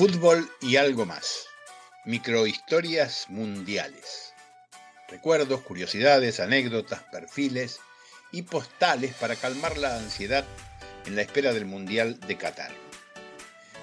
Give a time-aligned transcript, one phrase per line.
[0.00, 1.44] Fútbol y algo más.
[2.06, 4.32] Microhistorias mundiales.
[5.10, 7.80] Recuerdos, curiosidades, anécdotas, perfiles
[8.32, 10.46] y postales para calmar la ansiedad
[11.04, 12.70] en la espera del Mundial de Qatar.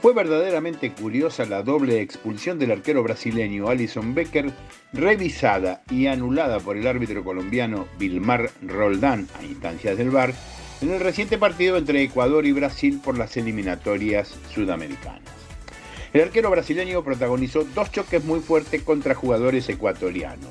[0.01, 4.51] Fue verdaderamente curiosa la doble expulsión del arquero brasileño Alison Becker,
[4.93, 10.33] revisada y anulada por el árbitro colombiano Vilmar Roldán a instancias del VAR
[10.81, 15.36] en el reciente partido entre Ecuador y Brasil por las eliminatorias sudamericanas.
[16.17, 20.49] El arquero brasileño protagonizó dos choques muy fuertes contra jugadores ecuatorianos,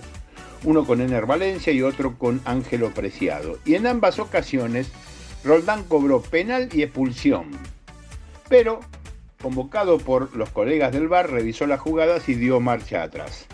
[0.63, 4.93] uno con Ener Valencia y otro con Ángelo Preciado, y en ambas ocasiones
[5.43, 7.51] Roldán cobró penal y expulsión.
[8.49, 8.79] Pero,
[9.43, 13.47] convocado por los colegas del VAR, revisó las jugadas y dio marcha atrás.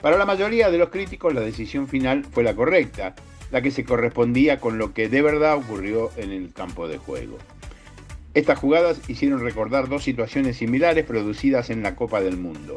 [0.00, 3.16] Para la mayoría de los críticos la decisión final fue la correcta,
[3.50, 7.36] la que se correspondía con lo que de verdad ocurrió en el campo de juego.
[8.34, 12.76] Estas jugadas hicieron recordar dos situaciones similares producidas en la Copa del Mundo.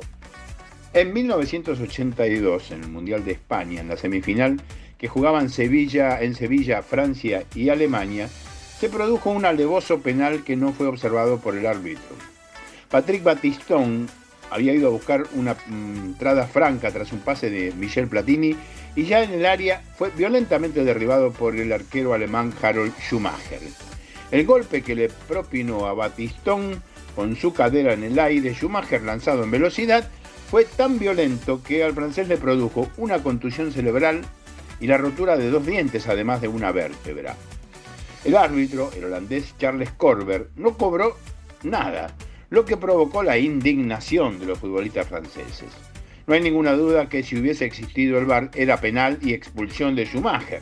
[0.94, 4.62] En 1982, en el Mundial de España, en la semifinal,
[4.98, 8.30] que jugaban Sevilla, en Sevilla, Francia y Alemania,
[8.80, 12.16] se produjo un alevoso penal que no fue observado por el árbitro.
[12.90, 14.09] Patrick Batistón
[14.50, 18.56] había ido a buscar una mm, entrada franca tras un pase de Michel Platini
[18.95, 23.62] y ya en el área fue violentamente derribado por el arquero alemán Harold Schumacher.
[24.32, 26.82] El golpe que le propinó a Batistón
[27.16, 30.10] con su cadera en el aire, Schumacher lanzado en velocidad,
[30.50, 34.22] fue tan violento que al francés le produjo una contusión cerebral
[34.80, 37.36] y la rotura de dos dientes, además de una vértebra.
[38.24, 41.18] El árbitro, el holandés Charles Corber, no cobró
[41.64, 42.16] nada,
[42.50, 45.70] lo que provocó la indignación de los futbolistas franceses.
[46.28, 50.06] No hay ninguna duda que si hubiese existido el VAR era penal y expulsión de
[50.06, 50.62] Schumacher.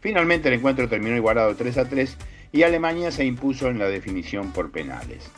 [0.00, 2.16] Finalmente el encuentro terminó igualado 3 a 3
[2.56, 5.30] y Alemania se impuso en la definición por penales.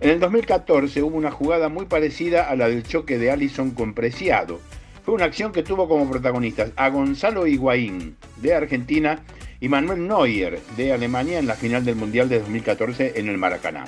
[0.00, 3.92] En el 2014 hubo una jugada muy parecida a la del choque de Allison con
[3.92, 4.60] Preciado.
[5.04, 9.20] Fue una acción que tuvo como protagonistas a Gonzalo Higuaín de Argentina
[9.60, 13.84] y Manuel Neuer de Alemania en la final del Mundial de 2014 en el Maracaná.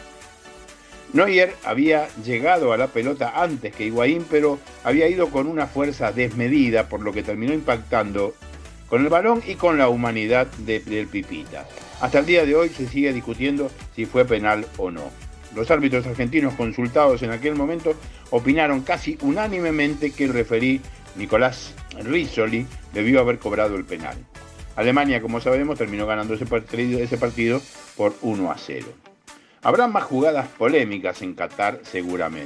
[1.15, 6.13] Neuer había llegado a la pelota antes que Higuaín, pero había ido con una fuerza
[6.13, 8.35] desmedida, por lo que terminó impactando
[8.87, 11.67] con el balón y con la humanidad del Pipita.
[12.01, 15.11] Hasta el día de hoy se sigue discutiendo si fue penal o no.
[15.55, 17.95] Los árbitros argentinos consultados en aquel momento
[18.31, 20.83] opinaron casi unánimemente que el referí
[21.17, 24.19] Nicolás Rizzoli debió haber cobrado el penal.
[24.77, 26.45] Alemania, como sabemos, terminó ganando ese
[27.17, 27.63] partido,
[27.97, 28.87] por 1 a 0.
[29.63, 32.45] Habrá más jugadas polémicas en Qatar seguramente.